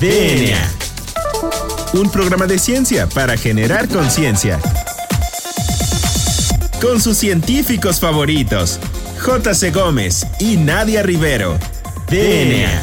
[0.00, 0.56] DNA.
[1.94, 4.60] Un programa de ciencia para generar conciencia.
[6.80, 8.78] Con sus científicos favoritos,
[9.18, 9.72] J.C.
[9.72, 11.58] Gómez y Nadia Rivero.
[12.08, 12.80] DNA.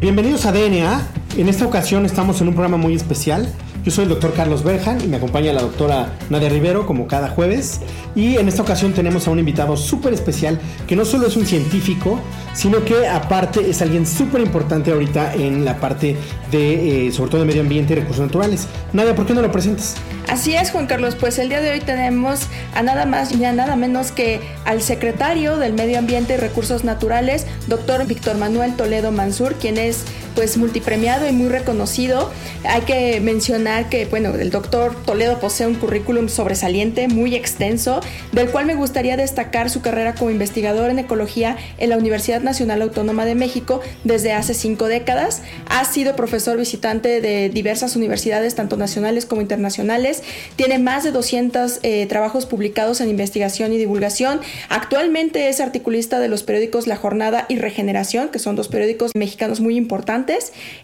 [0.00, 1.02] Bienvenidos a DNA.
[1.36, 3.52] En esta ocasión estamos en un programa muy especial.
[3.84, 7.28] Yo soy el doctor Carlos Berjan y me acompaña la doctora Nadia Rivero como cada
[7.28, 7.80] jueves.
[8.14, 11.44] Y en esta ocasión tenemos a un invitado súper especial que no solo es un
[11.44, 12.18] científico,
[12.54, 16.16] sino que aparte es alguien súper importante ahorita en la parte
[16.50, 18.68] de, eh, sobre todo de medio ambiente y recursos naturales.
[18.94, 19.96] Nadia, ¿por qué no lo presentas?
[20.28, 21.14] Así es, Juan Carlos.
[21.16, 24.80] Pues el día de hoy tenemos a nada más y a nada menos que al
[24.80, 30.56] secretario del Medio Ambiente y Recursos Naturales, doctor Víctor Manuel Toledo Mansur, quien es pues
[30.56, 32.30] multipremiado y muy reconocido.
[32.64, 38.00] Hay que mencionar que, bueno, el doctor Toledo posee un currículum sobresaliente, muy extenso,
[38.32, 42.82] del cual me gustaría destacar su carrera como investigador en ecología en la Universidad Nacional
[42.82, 45.42] Autónoma de México desde hace cinco décadas.
[45.68, 50.22] Ha sido profesor visitante de diversas universidades, tanto nacionales como internacionales.
[50.56, 54.40] Tiene más de 200 eh, trabajos publicados en investigación y divulgación.
[54.68, 59.60] Actualmente es articulista de los periódicos La Jornada y Regeneración, que son dos periódicos mexicanos
[59.60, 60.23] muy importantes.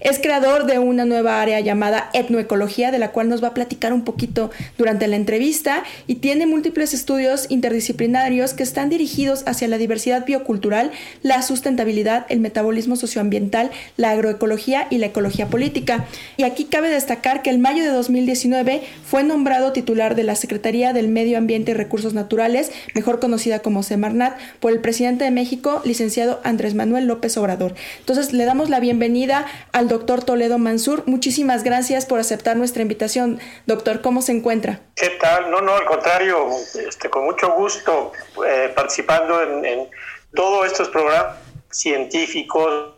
[0.01, 3.93] Es creador de una nueva área llamada etnoecología, de la cual nos va a platicar
[3.93, 9.79] un poquito durante la entrevista, y tiene múltiples estudios interdisciplinarios que están dirigidos hacia la
[9.79, 10.91] diversidad biocultural,
[11.23, 16.07] la sustentabilidad, el metabolismo socioambiental, la agroecología y la ecología política.
[16.37, 20.93] Y aquí cabe destacar que el mayo de 2019 fue nombrado titular de la Secretaría
[20.93, 25.81] del Medio Ambiente y Recursos Naturales, mejor conocida como Semarnat, por el presidente de México,
[25.85, 27.75] licenciado Andrés Manuel López Obrador.
[28.01, 31.05] Entonces, le damos la bienvenida al doctor Toledo Mansur.
[31.07, 33.41] Muchísimas gracias por aceptar nuestra invitación.
[33.67, 34.81] Doctor, ¿cómo se encuentra?
[34.95, 35.51] ¿Qué tal?
[35.51, 36.49] No, no, al contrario,
[36.89, 38.13] este, con mucho gusto
[38.47, 39.89] eh, participando en, en
[40.35, 41.37] todos estos programas
[41.71, 42.95] científicos,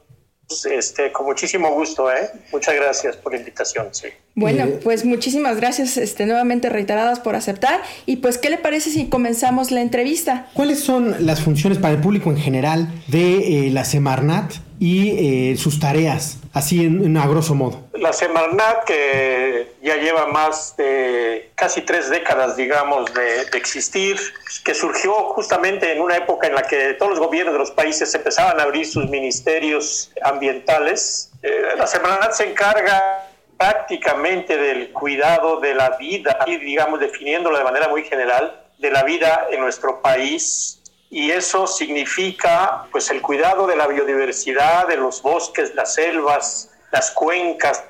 [0.70, 2.30] este, con muchísimo gusto, ¿eh?
[2.52, 4.08] Muchas gracias por la invitación, sí.
[4.34, 7.80] Bueno, pues muchísimas gracias este, nuevamente reiteradas por aceptar.
[8.06, 10.48] Y pues, ¿qué le parece si comenzamos la entrevista?
[10.54, 14.52] ¿Cuáles son las funciones para el público en general de eh, la Semarnat
[14.82, 17.84] y eh, sus tareas, así en, a grosso modo?
[17.94, 24.18] La Semarnat, que ya lleva más de casi tres décadas, digamos, de, de, existir,
[24.64, 28.12] que surgió justamente en una época en la que todos los gobiernos de los países
[28.12, 31.30] empezaban a abrir sus ministerios ambientales.
[31.44, 37.62] Eh, la Semarnat se encarga prácticamente del cuidado de la vida, y digamos definiéndolo de
[37.62, 40.81] manera muy general, de la vida en nuestro país.
[41.12, 47.10] Y eso significa pues el cuidado de la biodiversidad, de los bosques, las selvas, las
[47.10, 47.84] cuencas,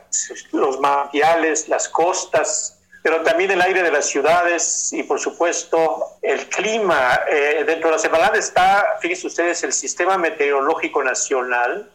[0.50, 6.48] los manantiales, las costas, pero también el aire de las ciudades y por supuesto el
[6.48, 7.20] clima.
[7.30, 11.90] Eh, dentro de la Semarnat está, fíjense ustedes, el Sistema Meteorológico Nacional.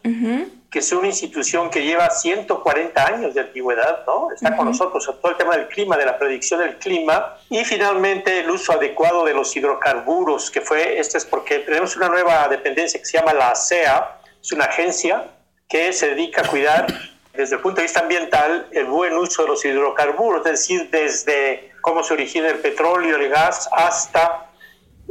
[0.70, 4.30] Que es una institución que lleva 140 años de antigüedad, ¿no?
[4.30, 4.56] Está uh -huh.
[4.56, 8.50] con nosotros todo el tema del clima, de la predicción del clima y finalmente el
[8.50, 13.06] uso adecuado de los hidrocarburos, que fue, este es porque tenemos una nueva dependencia que
[13.06, 15.28] se llama la ASEA, es una agencia
[15.68, 16.86] que se dedica a cuidar
[17.32, 21.70] desde el punto de vista ambiental, el buen uso de los hidrocarburos, es decir, desde
[21.80, 24.50] cómo se origina el petróleo, el gas, hasta...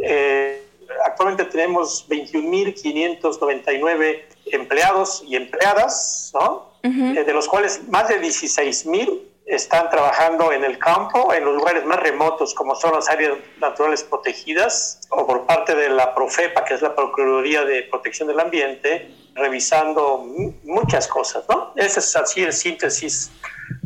[0.03, 0.63] Eh,
[1.05, 6.71] actualmente tenemos 21.599 empleados y empleadas, ¿no?
[6.83, 7.17] Uh -huh.
[7.17, 11.85] eh, de los cuales más de 16.000 están trabajando en el campo, en los lugares
[11.85, 16.73] más remotos, como son las áreas naturales protegidas, o por parte de la Profepa, que
[16.73, 20.25] es la Procuraduría de Protección del Ambiente, revisando
[20.63, 21.71] muchas cosas, ¿no?
[21.77, 23.31] Ese es así en síntesis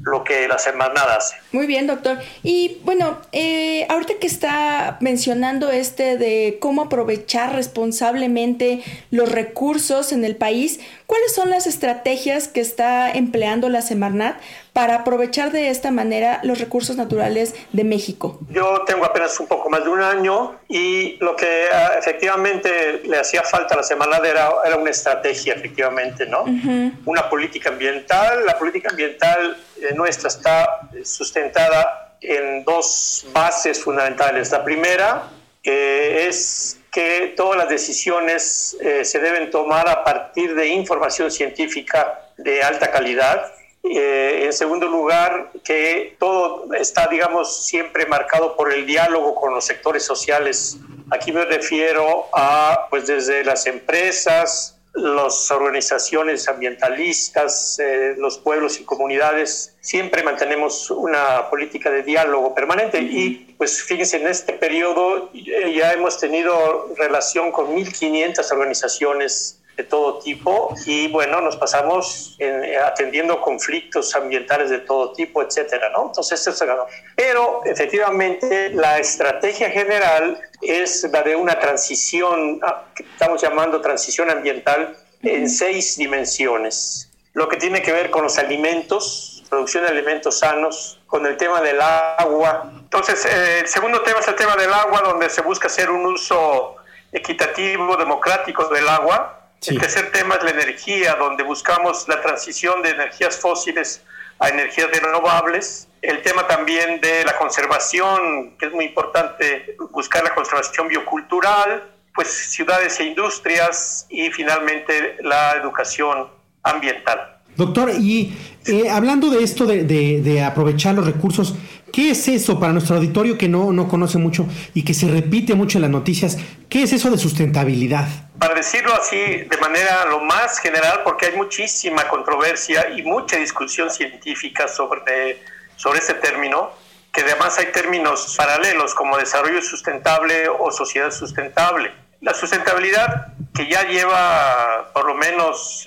[0.04, 1.36] lo que la semana hace.
[1.52, 2.18] Muy bien, doctor.
[2.44, 10.26] Y bueno, eh, ahorita que está mencionando este de cómo aprovechar responsablemente los recursos en
[10.26, 14.38] el país, ¿cuáles son las estrategias que está empleando la Semarnat
[14.74, 18.40] para aprovechar de esta manera los recursos naturales de México?
[18.50, 23.18] Yo tengo apenas un poco más de un año y lo que uh, efectivamente le
[23.18, 26.44] hacía falta a la Semarnat era, era una estrategia, efectivamente, ¿no?
[26.44, 26.94] Uh -huh.
[27.06, 28.46] Una política ambiental.
[28.46, 34.52] La política ambiental eh, nuestra está sustentada en dos bases fundamentales.
[34.52, 35.24] La primera
[35.64, 42.20] eh, es que todas las decisiones eh, se deben tomar a partir de información científica
[42.38, 43.52] de alta calidad.
[43.84, 49.66] Eh, en segundo lugar, que todo está, digamos, siempre marcado por el diálogo con los
[49.66, 50.78] sectores sociales.
[51.10, 58.84] Aquí me refiero a, pues, desde las empresas, las organizaciones ambientalistas, eh, los pueblos y
[58.84, 65.94] comunidades, siempre mantenemos una política de diálogo permanente y pues fíjense, en este periodo ya
[65.94, 72.38] hemos tenido relación con 1.500 organizaciones de todo tipo y bueno, nos pasamos
[72.86, 76.08] atendiendo conflictos ambientales de todo tipo, etcétera, ¿no?
[76.08, 76.72] Entonces, esto es
[77.16, 84.30] Pero efectivamente la estrategia general es la de una transición, ah, que estamos llamando transición
[84.30, 87.10] ambiental, en seis dimensiones.
[87.34, 91.62] Lo que tiene que ver con los alimentos, producción de alimentos sanos, con el tema
[91.62, 92.72] del agua.
[92.76, 96.06] Entonces, eh, el segundo tema es el tema del agua, donde se busca hacer un
[96.06, 96.76] uso
[97.12, 102.90] equitativo, democrático del agua el tercer tema es la energía, donde buscamos la transición de
[102.90, 104.02] energías fósiles
[104.40, 105.88] a energías renovables.
[106.02, 112.28] El tema también de la conservación, que es muy importante, buscar la conservación biocultural, pues
[112.28, 116.28] ciudades e industrias y finalmente la educación
[116.64, 117.38] ambiental.
[117.56, 118.34] Doctor, y
[118.66, 121.54] eh, hablando de esto de, aprovechar los recursos,
[121.92, 125.56] ¿qué es eso para nuestro auditorio que no, no conoce mucho y que se repite
[125.56, 126.38] mucho en las noticias?
[126.70, 128.08] ¿Qué es eso de sustentabilidad?
[128.40, 133.90] Para decirlo así de manera lo más general, porque hay muchísima controversia y mucha discusión
[133.90, 135.40] científica sobre,
[135.76, 136.72] sobre este término,
[137.14, 141.92] que además hay términos paralelos como desarrollo sustentable o sociedad sustentable.
[142.22, 145.84] La sustentabilidad, que ya lleva por lo menos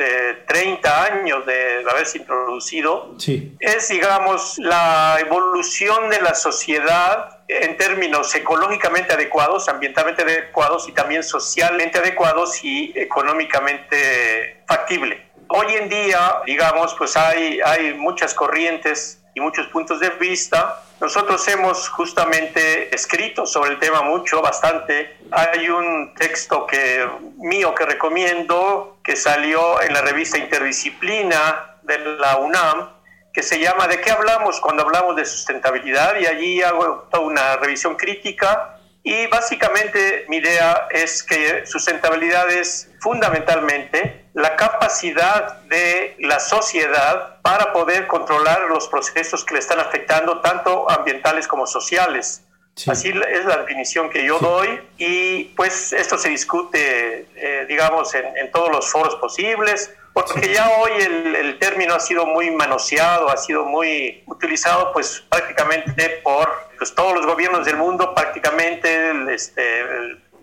[0.49, 3.15] 30 eh, años de haberse introducido,
[3.61, 11.23] es, digamos, la evolución de la sociedad en términos ecológicamente adecuados, ambientalmente adecuados y también
[11.23, 15.31] socialmente adecuados y económicamente factible.
[15.47, 20.83] Hoy en día, digamos, pues hay, hay muchas corrientes y muchos puntos de vista.
[21.01, 25.19] Nosotros hemos justamente escrito sobre el tema mucho, bastante.
[25.31, 27.07] Hay un texto que,
[27.39, 32.91] mío que recomiendo que salió en la revista Interdisciplina de la UNAM,
[33.33, 36.19] que se llama ¿De qué hablamos cuando hablamos de sustentabilidad?
[36.21, 42.91] Y allí hago toda una revisión crítica y básicamente mi idea es que sustentabilidad es
[43.01, 50.41] fundamentalmente la capacidad de la sociedad para poder controlar los procesos que le están afectando,
[50.41, 52.43] tanto ambientales como sociales.
[52.89, 54.81] Así es la definición que yo doy.
[54.99, 60.69] Y pues esto se discute, eh, digamos, en, en, todos los foros posibles, porque ya
[60.81, 66.51] hoy el, el, término ha sido muy manoseado, ha sido muy utilizado pues prácticamente por
[66.77, 69.63] pues, todos los gobiernos del mundo, prácticamente este,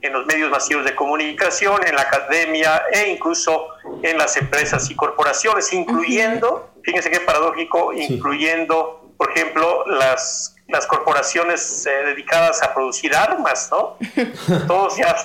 [0.01, 3.67] en los medios masivos de comunicación, en la academia e incluso
[4.01, 11.85] en las empresas y corporaciones, incluyendo, fíjense qué paradójico, incluyendo, por ejemplo, las las corporaciones
[11.85, 13.97] eh, dedicadas a producir armas, ¿no?
[14.67, 15.15] Todos ya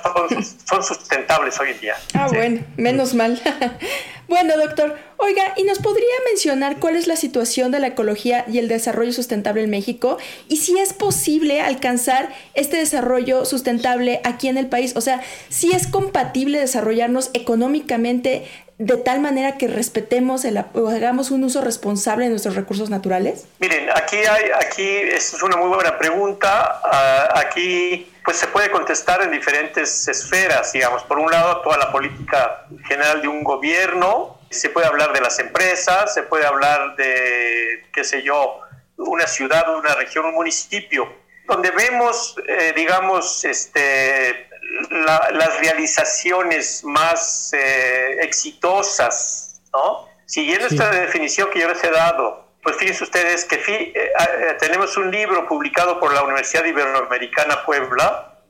[0.68, 1.96] son, sustentables hoy en día.
[2.14, 3.40] Ah, bueno, menos mal.
[4.28, 8.58] bueno, doctor, oiga, ¿y nos podría mencionar cuál es la situación de la ecología y
[8.58, 10.18] el desarrollo sustentable en México?
[10.48, 15.72] Y si es posible alcanzar este desarrollo sustentable aquí en el país, o sea, si
[15.72, 18.46] es compatible desarrollarnos económicamente
[18.78, 23.46] de tal manera que respetemos el, o hagamos un uso responsable de nuestros recursos naturales?
[23.58, 26.80] Miren, aquí hay, aquí es una muy buena pregunta.
[26.84, 31.04] Ah, aquí pues se puede contestar en diferentes esferas, digamos.
[31.04, 35.38] Por un lado, toda la política general de un gobierno, se puede hablar de las
[35.38, 38.60] empresas, se puede hablar de, qué sé yo,
[38.96, 41.08] una ciudad, una región, un municipio,
[41.46, 44.48] donde vemos, eh, digamos, este,
[44.90, 50.08] las realizaciones más eh, exitosas, ¿no?
[50.24, 54.12] Siguiendo esta definición que yo les he dado, pues fíjense ustedes que eh, eh,
[54.58, 58.40] tenemos un libro publicado por la Universidad Iberoamericana Puebla,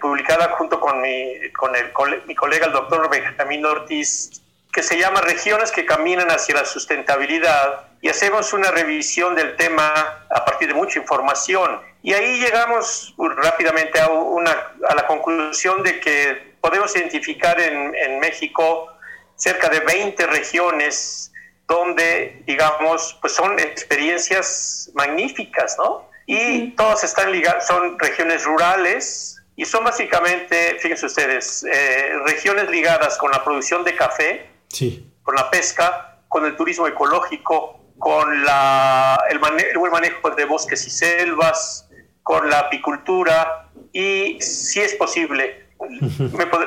[0.00, 1.92] publicada junto con, mi, con el,
[2.26, 4.42] mi colega el doctor Benjamín Ortiz,
[4.76, 10.26] que se llama Regiones que caminan hacia la sustentabilidad y hacemos una revisión del tema
[10.28, 11.80] a partir de mucha información.
[12.02, 14.50] Y ahí llegamos rápidamente a, una,
[14.86, 18.92] a la conclusión de que podemos identificar en, en México
[19.36, 21.32] cerca de 20 regiones
[21.66, 26.10] donde, digamos, pues son experiencias magníficas, ¿no?
[26.26, 33.16] Y todas están ligadas, son regiones rurales y son básicamente, fíjense ustedes, eh, regiones ligadas
[33.16, 35.12] con la producción de café, sí.
[35.22, 40.90] con la pesca, con el turismo ecológico, con la, el, buen manejo de bosques y
[40.90, 41.88] selvas,
[42.22, 45.66] con la apicultura y si es posible,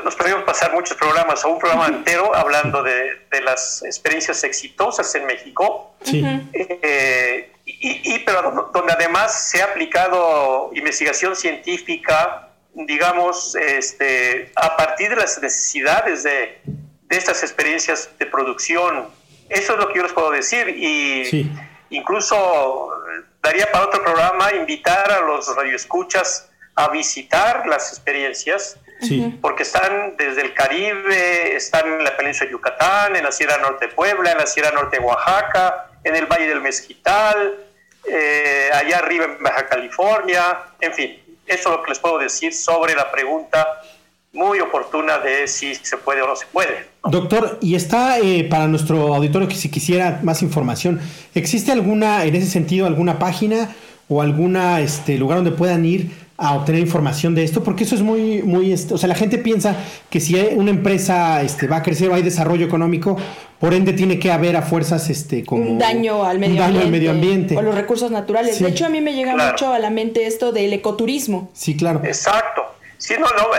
[0.06, 5.14] nos podemos pasar muchos programas o un programa entero hablando de, de las experiencias exitosas
[5.16, 14.52] en México, eh, y, y, pero donde además se ha aplicado investigación científica, digamos, este,
[14.56, 16.62] a partir de las necesidades de,
[17.10, 19.10] de estas experiencias de producción.
[19.50, 20.70] Eso es lo que yo les puedo decir.
[20.70, 21.52] Y
[21.90, 22.90] incluso
[23.42, 28.78] daría para otro programa invitar a los radioescuchas a visitar las experiencias,
[29.42, 33.88] porque están desde el Caribe, están en la península de Yucatán, en la Sierra Norte
[33.88, 37.58] de Puebla, en la Sierra Norte de Oaxaca, en el Valle del Mezquital,
[38.08, 42.54] eh, allá arriba en Baja California, en fin, eso es lo que les puedo decir
[42.54, 43.82] sobre la pregunta
[44.40, 46.88] muy oportuna de si se puede o no se puede.
[47.04, 51.02] Doctor, y está eh, para nuestro auditorio que si quisiera más información,
[51.36, 53.76] ¿existe alguna, en ese sentido, alguna página
[54.08, 57.66] o alguna este, lugar donde puedan ir a obtener información de esto?
[57.66, 59.76] Porque eso es muy, muy, este, o sea, la gente piensa
[60.10, 63.18] que si una empresa este, va a crecer o hay desarrollo económico,
[63.60, 66.86] por ende tiene que haber a fuerzas este como un daño al medio, daño ambiente,
[66.86, 68.58] al medio ambiente o los recursos naturales.
[68.58, 71.50] De hecho, a mí me llega mucho a la mente esto del ecoturismo.
[71.54, 72.02] Sí, claro.
[72.06, 72.69] Exacto.
[73.00, 73.52] Sí, no, no,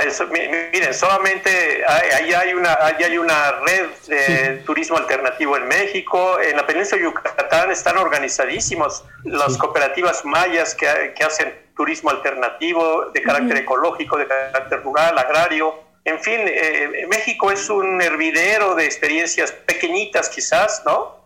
[0.70, 6.66] miren, solamente ahí hay una, hay una red de turismo alternativo en México, en la
[6.66, 13.56] península de Yucatán están organizadísimos las cooperativas mayas que, que, hacen turismo alternativo de carácter
[13.56, 15.74] ecológico, de carácter rural, agrario.
[16.04, 21.24] En fin, eh, México es un hervidero de experiencias pequeñitas quizás, ¿no?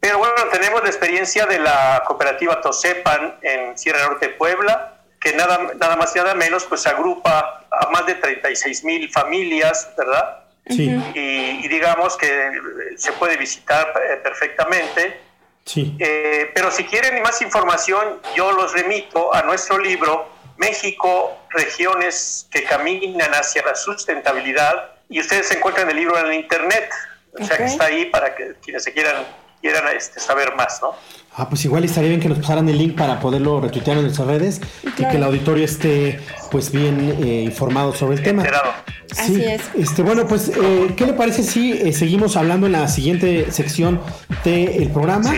[0.00, 5.34] Pero bueno, tenemos la experiencia de la cooperativa Tosepan en Sierra Norte de Puebla, que
[5.34, 10.40] nada, nada más y nada menos pues agrupa a más de 36 mil familias, ¿verdad?
[10.66, 10.88] Sí.
[11.14, 12.52] Y, digamos que
[12.96, 15.20] se puede visitar eh, perfectamente.
[15.64, 15.96] Sí.
[15.98, 22.64] Eh, pero si quieren más información, yo los remito a nuestro libro México, regiones que
[22.64, 24.92] caminan hacia la sustentabilidad.
[25.08, 26.90] Y ustedes encuentran el libro en el internet.
[27.38, 29.24] O sea que está ahí para que quienes se quieran,
[29.60, 30.94] quieran este, saber más, ¿no?
[31.34, 34.26] Ah, pues igual estaría bien que nos pasaran el link para poderlo retuitear en nuestras
[34.26, 36.20] redes y que el auditorio esté
[36.50, 38.42] pues bien eh, informado sobre el tema.
[38.42, 39.62] Sí, Así es.
[39.74, 44.00] Este, bueno, pues, eh, ¿qué le parece si eh, seguimos hablando en la siguiente sección
[44.44, 45.32] del programa?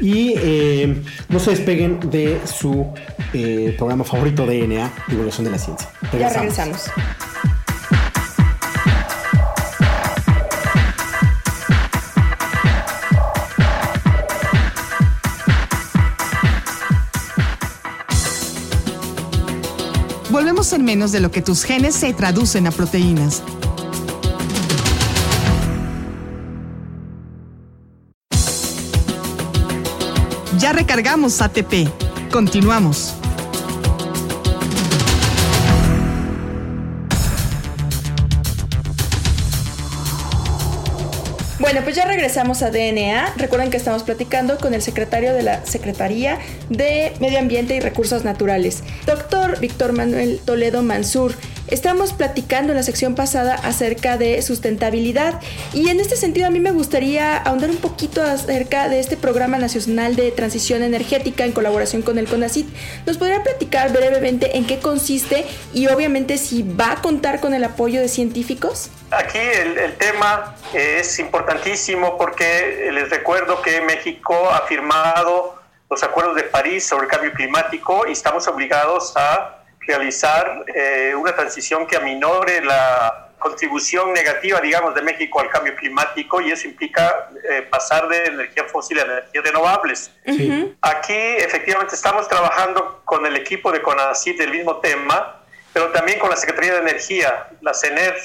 [0.00, 0.34] Y
[1.28, 2.92] no se despeguen de su
[3.78, 5.88] programa favorito DNA, Divulgación de la Ciencia.
[6.12, 6.90] Ya regresamos.
[20.72, 23.40] En menos de lo que tus genes se traducen a proteínas.
[30.58, 31.88] Ya recargamos ATP.
[32.32, 33.14] Continuamos.
[41.66, 43.34] Bueno, pues ya regresamos a DNA.
[43.38, 48.22] Recuerden que estamos platicando con el secretario de la Secretaría de Medio Ambiente y Recursos
[48.22, 51.32] Naturales, doctor Víctor Manuel Toledo Mansur.
[51.68, 55.40] Estamos platicando en la sección pasada acerca de sustentabilidad
[55.72, 59.58] y en este sentido a mí me gustaría ahondar un poquito acerca de este Programa
[59.58, 62.68] Nacional de Transición Energética en colaboración con el CONACIT.
[63.04, 67.64] ¿Nos podría platicar brevemente en qué consiste y obviamente si va a contar con el
[67.64, 68.90] apoyo de científicos?
[69.10, 75.55] Aquí el, tema es importantísimo porque les recuerdo que México ha firmado
[75.90, 81.34] los acuerdos de París sobre el cambio climático y estamos obligados a realizar eh, una
[81.34, 87.30] transición que aminore la contribución negativa, digamos, de México al cambio climático y eso implica
[87.48, 90.10] eh, pasar de energía fósil a energías renovables.
[90.80, 96.30] Aquí efectivamente estamos trabajando con el equipo de CONACYT del mismo tema, pero también con
[96.30, 98.16] la Secretaría de Energía, la CENER,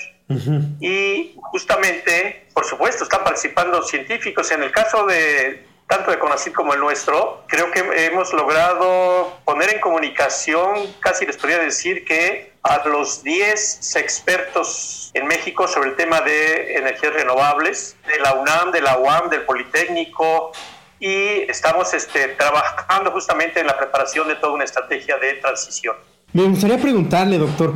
[0.80, 4.50] y justamente, por supuesto, están participando científicos.
[4.52, 9.74] En el caso de tanto de CONACYT como el nuestro, creo que hemos logrado poner
[9.74, 15.98] en comunicación, casi les podría decir que a los 10 expertos en México sobre el
[15.98, 20.54] tema de energías renovables, de la UNAM, de la UAM, del Politécnico,
[20.98, 25.98] y estamos este, trabajando justamente en la preparación de toda una estrategia de transición.
[26.32, 27.74] Me gustaría preguntarle, doctor,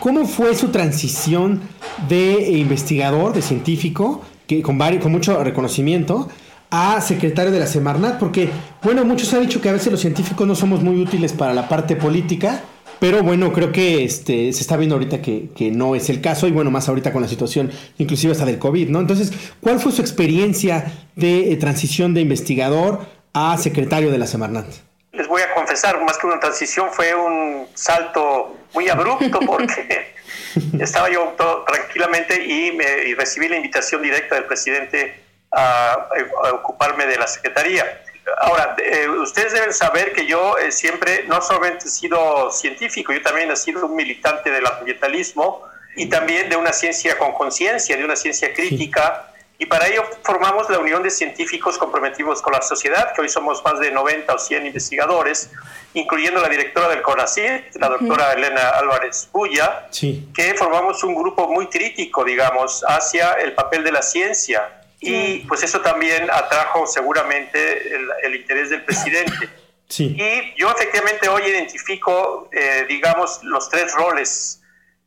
[0.00, 1.62] ¿cómo fue su transición
[2.08, 6.28] de investigador, de científico, que con, con mucho reconocimiento,
[6.72, 8.48] a secretario de la Semarnat, porque,
[8.82, 11.68] bueno, muchos han dicho que a veces los científicos no somos muy útiles para la
[11.68, 12.62] parte política,
[12.98, 16.50] pero bueno, creo que este, se está viendo ahorita que, no es el caso, y
[16.50, 19.00] bueno, más ahorita con la situación, inclusive hasta del COVID, ¿no?
[19.00, 23.00] Entonces, ¿cuál fue su experiencia de eh, transición de investigador
[23.34, 24.66] a secretario de la Semarnat?
[25.12, 30.14] Les voy a confesar, más que una transición, fue un salto muy abrupto porque
[30.80, 31.34] estaba yo
[31.66, 35.21] tranquilamente y, me, y recibí la invitación directa del presidente
[35.52, 36.08] a,
[36.54, 38.02] ocuparme de la Secretaría.
[38.38, 43.20] Ahora, eh, ustedes deben saber que yo eh, siempre no solamente he sido científico, yo
[43.20, 45.62] también he sido un militante del ambientalismo
[45.96, 49.28] y también de una ciencia con conciencia, de una ciencia crítica.
[49.58, 53.62] Y para ello formamos la Unión de Científicos Comprometidos con la Sociedad, que hoy somos
[53.64, 55.50] más de 90 o 100 investigadores,
[55.94, 61.68] incluyendo la directora del CONACYT, la doctora Elena Álvarez Bulla, que formamos un grupo muy
[61.68, 64.81] crítico, digamos, hacia el papel de la ciencia.
[65.02, 69.32] Y pues eso también atrajo seguramente el, interés del presidente.
[69.94, 74.62] Y yo efectivamente hoy identifico, eh, digamos, los tres roles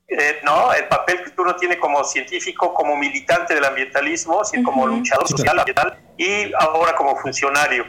[0.07, 0.71] eh, ¿no?
[0.71, 5.97] El papel que uno tiene como científico, como militante del ambientalismo, como luchador social ambiental
[6.15, 7.85] y ahora como funcionario.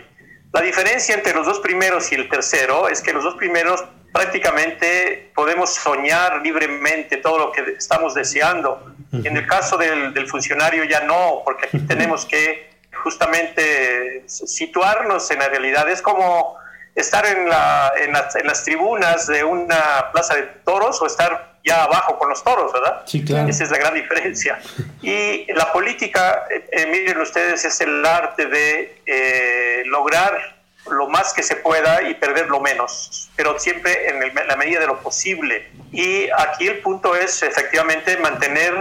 [0.52, 3.84] La diferencia entre los dos primeros y el tercero es que los dos primeros
[4.14, 8.95] prácticamente podemos soñar libremente todo lo que estamos deseando.
[9.24, 12.70] En el caso del, funcionario ya no, porque aquí tenemos que
[13.02, 15.88] justamente situarnos en la realidad.
[15.88, 16.56] Es como
[16.94, 22.18] estar en, la, en, las, tribunas de una plaza de toros o estar ya abajo
[22.18, 23.02] con los toros, ¿verdad?
[23.06, 23.48] Sí, claro.
[23.48, 24.58] Esa es la gran diferencia.
[25.02, 30.55] Y la política, eh, eh, miren ustedes, es el arte de eh, lograr
[30.90, 34.86] lo más que se pueda y perder lo menos, pero siempre en, la medida de
[34.86, 35.70] lo posible.
[35.92, 38.74] Y aquí el punto es efectivamente mantener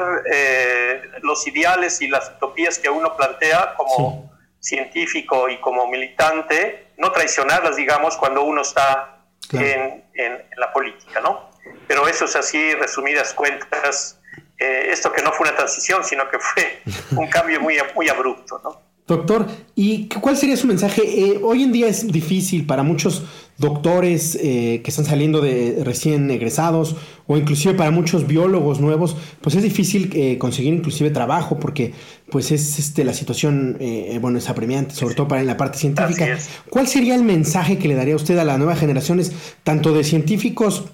[1.21, 7.75] los ideales y las utopías que uno plantea como científico y como militante, no traicionarlas,
[7.75, 9.19] digamos, cuando uno está
[9.53, 11.51] en, en, la política, ¿no?
[11.87, 14.19] Pero eso es así, resumidas cuentas,
[14.57, 16.81] eh, esto que no fue una transición, sino que fue
[17.17, 18.81] un cambio muy, muy abrupto, ¿no?
[19.07, 19.45] Doctor,
[19.75, 21.03] ¿y cuál sería su mensaje?
[21.03, 23.21] Eh, hoy en día es difícil para muchos
[23.59, 26.95] doctores eh, que están saliendo de recién egresados
[27.27, 31.93] o inclusive para muchos biólogos nuevos, pues es difícil eh, conseguir inclusive trabajo porque
[32.31, 33.77] pues es este, la situación,
[34.21, 36.39] bueno, es apremiante, sobre todo para en la parte científica.
[36.71, 39.31] ¿Cuál sería el mensaje que le daría usted a las nuevas generaciones,
[39.63, 40.85] tanto de científicos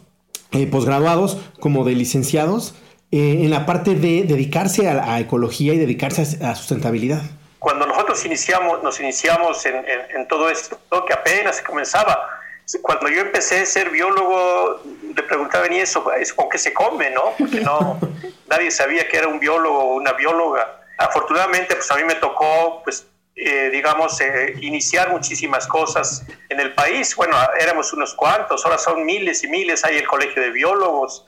[0.69, 2.75] posgraduados como de licenciados,
[3.11, 7.21] en la parte de dedicarse a, a ecología y dedicarse a sustentabilidad?
[7.61, 12.27] Cuando nosotros iniciamos, nos iniciamos en, en, todo esto, que apenas comenzaba,
[12.81, 14.81] cuando yo empecé a ser biólogo,
[15.15, 16.03] le preguntaban, ¿y eso,
[16.35, 17.11] con qué se come?
[17.11, 17.35] ¿no?
[17.37, 17.99] Porque no,
[18.49, 20.81] nadie sabía que era un biólogo o una bióloga.
[20.97, 26.73] Afortunadamente, pues a mí me tocó, pues, eh, digamos, eh, iniciar muchísimas cosas en el
[26.73, 27.15] país.
[27.15, 31.27] Bueno, éramos unos cuantos, ahora son miles y miles, hay el Colegio de Biólogos,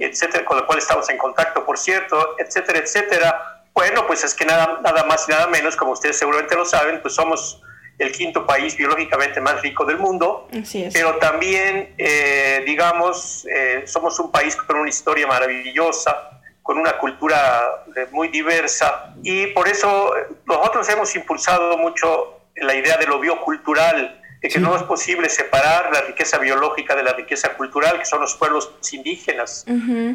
[0.00, 4.44] etcétera, con el cual estamos en contacto, por cierto, etcétera, etcétera bueno, pues es que
[4.44, 7.62] nada, nada más y nada menos, como ustedes seguramente lo saben, pues somos
[7.96, 10.48] el quinto país biológicamente más rico del mundo,
[10.92, 17.84] pero también, eh, digamos, eh, somos un país con una historia maravillosa, con una cultura
[17.96, 20.12] eh, muy diversa, y por eso
[20.44, 25.90] nosotros hemos impulsado mucho la idea de lo biocultural, de que no es posible separar
[25.92, 29.64] la riqueza biológica de la riqueza cultural, que son los pueblos indígenas.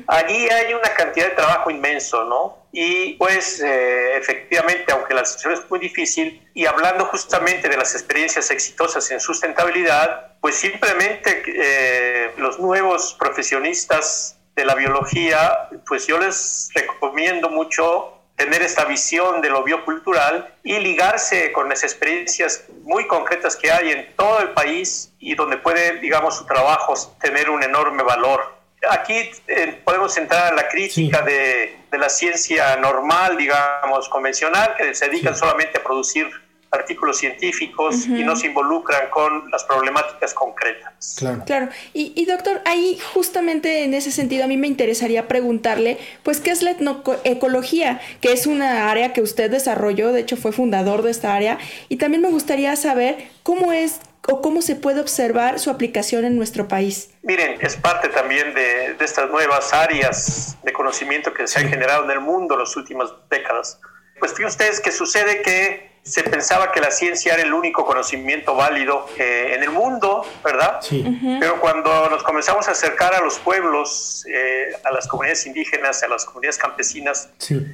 [0.07, 2.63] Allí hay una cantidad de trabajo inmenso, ¿no?
[2.71, 7.93] Y pues eh, efectivamente, aunque la situación es muy difícil, y hablando justamente de las
[7.93, 16.19] experiencias exitosas en sustentabilidad, pues simplemente eh, los nuevos profesionistas de la biología, pues yo
[16.19, 23.07] les recomiendo mucho tener esta visión de lo biocultural y ligarse con las experiencias muy
[23.07, 27.63] concretas que hay en todo el país y donde puede, digamos, su trabajo tener un
[27.63, 28.55] enorme valor.
[28.89, 34.93] Aquí eh, podemos entrar a la crítica de, de, la ciencia normal, digamos, convencional, que
[34.93, 36.29] se dedican solamente a producir
[36.73, 41.15] artículos científicos y no se involucran con las problemáticas concretas.
[41.17, 41.43] Claro.
[41.45, 41.69] claro.
[41.93, 46.63] Y, doctor, ahí justamente en ese sentido a mí me interesaría preguntarle, pues, ¿qué es
[46.63, 48.01] la etnoecología?
[48.21, 51.57] Que es una área que usted desarrolló, de hecho fue fundador de esta área,
[51.89, 56.37] y también me gustaría saber cómo es o cómo se puede observar su aplicación en
[56.37, 57.09] nuestro país.
[57.23, 62.05] Miren, es parte también de, de estas nuevas áreas de conocimiento que se han generado
[62.05, 63.79] en el mundo en las últimas décadas.
[64.19, 68.55] Pues fíjense ustedes que sucede que se pensaba que la ciencia era el único conocimiento
[68.55, 70.79] válido eh, en el mundo, ¿verdad?
[70.81, 71.03] Sí.
[71.39, 76.09] Pero cuando nos comenzamos a acercar a los pueblos, eh, a las comunidades indígenas, a
[76.09, 77.29] las comunidades campesinas,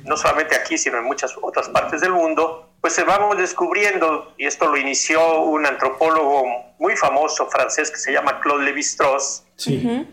[0.05, 4.45] no solamente aquí, sino en muchas otras partes del mundo, pues se vamos descubriendo, y
[4.45, 6.45] esto lo inició un antropólogo
[6.77, 9.43] muy famoso francés que se llama Claude Lévi-Strauss,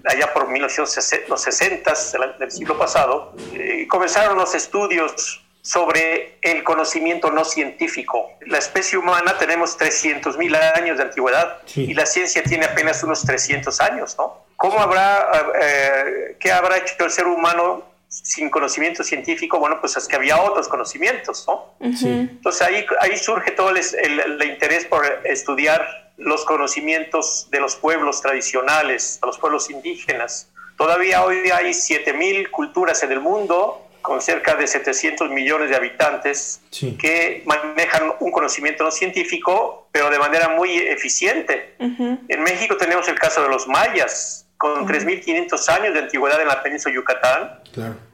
[0.05, 1.93] allá por 1960,
[2.39, 8.31] del siglo pasado, eh, y comenzaron los estudios sobre el conocimiento no científico.
[8.43, 13.81] La especie humana tenemos 300.000 años de antigüedad y la ciencia tiene apenas unos 300
[13.81, 14.45] años, ¿no?
[14.55, 15.29] ¿Cómo habrá,
[15.61, 19.59] eh, qué habrá hecho el ser humano sin conocimiento científico?
[19.59, 21.75] Bueno, pues es que había otros conocimientos, ¿no?
[21.81, 28.23] Entonces ahí, ahí surge todo el, el, interés por estudiar los conocimientos de los pueblos
[28.23, 30.49] tradicionales, de los pueblos indígenas.
[30.79, 36.61] Todavía hoy hay 7.000 culturas en el mundo con cerca de 700 millones de habitantes
[36.97, 41.75] que manejan un conocimiento no científico, pero de manera muy eficiente.
[41.81, 46.63] En México tenemos el caso de los mayas, con 3.500 años de antigüedad en la
[46.63, 47.61] península de Yucatán.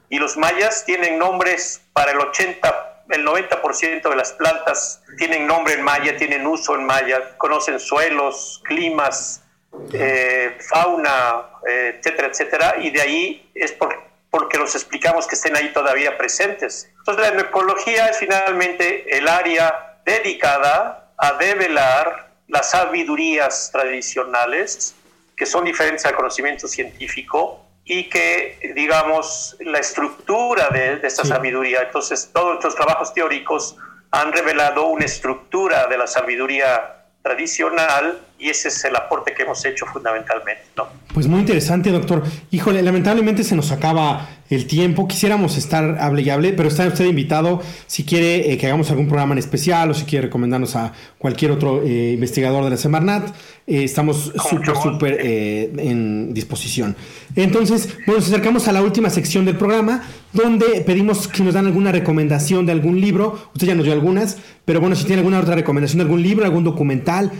[0.09, 5.73] Y los mayas tienen nombres para el 80 el 90% de las plantas tienen nombre
[5.73, 9.43] en maya, tienen uso en maya, conocen suelos, climas,
[9.91, 15.55] eh, fauna, eh, etcétera, etcétera, y de ahí es por, porque los explicamos que estén
[15.55, 16.89] ahí todavía presentes.
[16.97, 24.95] Entonces la ecología es finalmente el área dedicada a develar las sabidurías tradicionales
[25.37, 32.31] que son diferentes al conocimiento científico y que, digamos, la estructura de, esta sabiduría, entonces
[32.33, 33.77] todos nuestros trabajos teóricos
[34.09, 39.63] han revelado una estructura de la sabiduría tradicional y ese es el aporte que hemos
[39.63, 40.63] hecho fundamentalmente.
[40.75, 40.87] ¿no?
[41.13, 42.23] Pues muy interesante, doctor.
[42.51, 45.07] Híjole, lamentablemente se nos acaba el tiempo.
[45.07, 49.07] Quisiéramos estar hable y hable, pero está usted invitado si quiere eh, que hagamos algún
[49.07, 53.33] programa en especial o si quiere recomendarnos a cualquier otro eh, investigador de la Semarnat.
[53.65, 56.95] Eh, estamos súper, súper en disposición.
[57.35, 61.65] Entonces, bueno, nos acercamos a la última sección del programa, donde pedimos que nos dan
[61.65, 63.39] alguna recomendación de algún libro.
[63.53, 66.45] Usted ya nos dio algunas, pero bueno, si tiene alguna otra recomendación de algún libro,
[66.45, 67.31] algún documental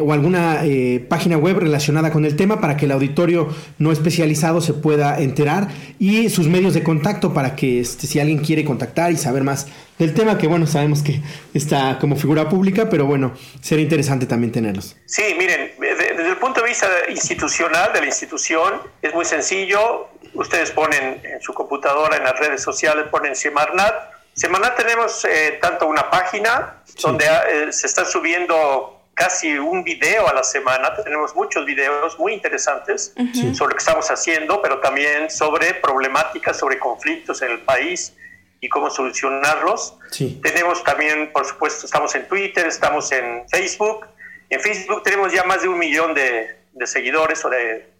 [0.00, 0.62] o alguna
[1.08, 3.48] página web relacionada con el tema para que el auditorio
[3.78, 8.38] no especializado se pueda enterar y sus medios de contacto para que este, si alguien
[8.38, 9.66] quiere contactar y saber más
[10.02, 11.20] del tema, que bueno, sabemos que
[11.54, 14.96] está como figura pública, pero bueno, sería interesante también tenerlos.
[15.06, 20.08] Sí, miren, desde el punto de vista institucional de la institución, es muy sencillo.
[20.34, 23.94] Ustedes ponen en su computadora, en las redes sociales, ponen Semarnat.
[24.34, 30.34] Semarnat tenemos eh, tanto una página donde eh, se están subiendo casi un video a
[30.34, 30.94] la semana.
[31.04, 33.14] Tenemos muchos videos muy interesantes
[33.54, 38.14] sobre lo que estamos haciendo, pero también sobre problemáticas, sobre conflictos en el país
[38.62, 39.98] y cómo solucionarlos.
[40.40, 44.06] Tenemos también, por supuesto, estamos en Twitter, estamos en Facebook.
[44.48, 47.90] En Facebook tenemos ya más de un millón de, seguidores o de,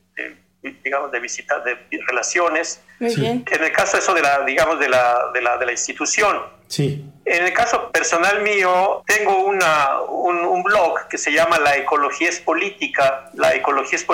[0.63, 2.83] digamos, de visitas, de relaciones.
[3.01, 6.41] En el caso eso de la, digamos, de la, de la, de la institución.
[6.69, 7.05] Sí.
[7.25, 12.41] En el caso personal mío, tengo una, un, blog que se llama La Ecología es
[12.41, 14.05] Política, la ecología es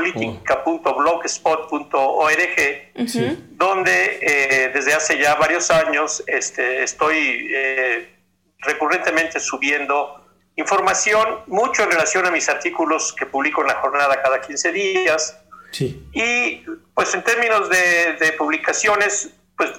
[3.51, 8.09] donde eh, desde hace ya varios años este, estoy eh,
[8.61, 10.25] recurrentemente subiendo
[10.57, 15.39] información, mucho en relación a mis artículos que publico en la jornada cada 15 días.
[15.71, 16.03] Sí.
[16.13, 19.73] Y pues en términos de, de publicaciones, pues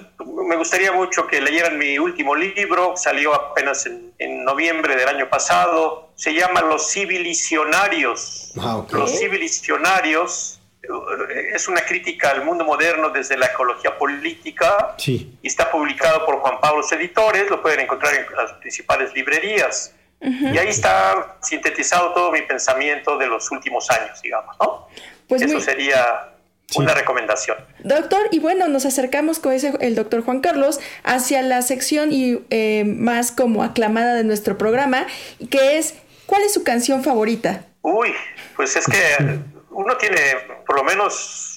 [0.50, 4.10] me gustaría mucho que leyeran mi último libro, salió apenas en,
[4.44, 8.52] noviembre del año pasado, se llama Los Civilicionarios.
[8.58, 15.38] Ah, Los Civilicionarios eh, es una crítica al mundo moderno desde la ecología política sí.
[15.40, 19.94] y está publicado por Juan Pablo Editores, lo pueden encontrar en las principales librerías.
[20.22, 24.86] Y ahí está sintetizado todo mi pensamiento de los últimos años, digamos, ¿no?
[25.30, 26.32] Pues Eso sería
[26.74, 27.56] una recomendación.
[27.84, 32.40] Doctor, y bueno, nos acercamos con ese, el doctor Juan Carlos hacia la sección y
[32.50, 35.06] eh, más como aclamada de nuestro programa,
[35.48, 35.94] que es
[36.26, 37.64] ¿cuál es su canción favorita?
[37.82, 38.12] Uy,
[38.56, 39.38] pues es que
[39.70, 40.18] uno tiene
[40.66, 41.56] por lo menos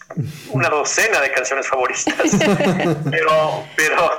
[0.50, 2.14] una docena de canciones favoritas,
[3.10, 4.12] pero, pero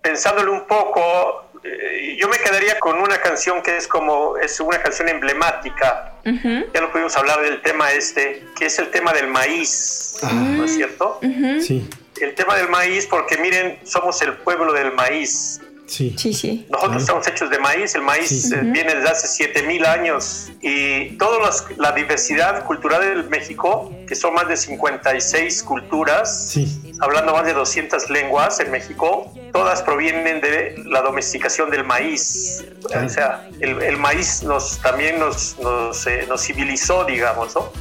[0.00, 4.82] pensándolo un poco, eh, yo me quedaría con una canción que es como, es una
[4.82, 10.16] canción emblemática, ya no pudimos hablar del tema este, que es el tema del maíz,
[10.22, 10.32] ah.
[10.32, 11.20] ¿no es cierto?
[11.60, 11.88] Sí.
[12.20, 16.16] El tema del maíz, porque miren, somos el pueblo del maíz, Sí.
[16.18, 16.66] Sí, sí.
[16.68, 21.48] Nosotros estamos hechos de maíz, el maíz eh, viene desde hace 7000 años y toda
[21.76, 26.58] la diversidad cultural del México, que son más de 56 culturas,
[27.00, 32.64] hablando más de 200 lenguas en México, todas provienen de la domesticación del maíz.
[32.84, 37.72] O sea, el, maíz nos, también nos, nos, eh, civilizó, digamos, ¿no?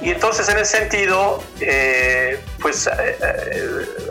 [0.00, 2.88] Y entonces, en ese sentido, eh, pues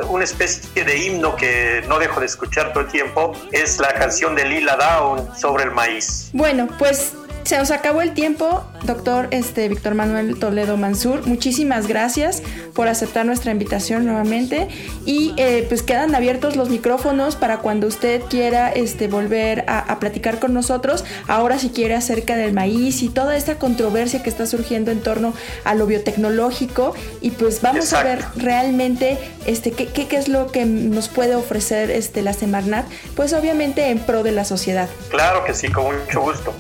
[0.08, 4.36] una especie de himno que no dejo de escuchar todo el tiempo es la canción
[4.36, 6.30] de Lila Down sobre el maíz.
[6.34, 11.26] Bueno, pues se nos acabó el tiempo, doctor este, Víctor Manuel Toledo Mansur.
[11.26, 14.68] Muchísimas gracias por aceptar nuestra invitación nuevamente.
[15.06, 20.40] Y eh, pues quedan abiertos los micrófonos para cuando usted quiera este, volver a, platicar
[20.40, 21.04] con nosotros.
[21.28, 25.34] Ahora si quiere acerca del maíz y toda esta controversia que está surgiendo en torno
[25.64, 26.94] a lo biotecnológico.
[27.22, 31.92] Y pues vamos a ver realmente este, qué, qué, es lo que nos puede ofrecer
[31.92, 32.86] este, la Semarnat.
[33.16, 34.90] Pues obviamente en pro de la sociedad.
[35.10, 36.54] Claro que sí, con mucho gusto.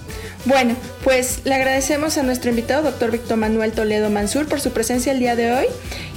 [0.45, 5.11] Bueno, pues le agradecemos a nuestro invitado, doctor Víctor Manuel Toledo Mansur, por su presencia
[5.11, 5.65] el día de hoy.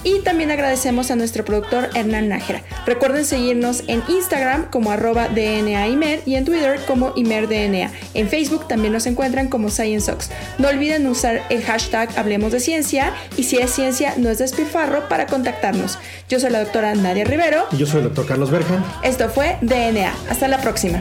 [0.05, 2.63] Y también agradecemos a nuestro productor Hernán Nájera.
[2.87, 7.93] Recuerden seguirnos en Instagram como arroba DNAImer y en Twitter como ImerDNA.
[8.15, 10.31] En Facebook también nos encuentran como ScienceOx.
[10.59, 15.09] No olviden usar el hashtag Hablemos de Ciencia y si es ciencia no es despilfarro
[15.09, 15.99] para contactarnos.
[16.29, 17.67] Yo soy la doctora Nadia Rivero.
[17.71, 18.85] Y yo soy el doctor Carlos Berjan.
[19.05, 20.13] Esto fue DNA.
[20.29, 21.01] Hasta la próxima.